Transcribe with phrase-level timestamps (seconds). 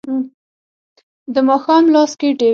[1.33, 2.49] د ماښام لاس کې ډیوې